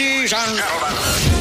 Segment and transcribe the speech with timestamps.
[0.00, 1.39] 地上。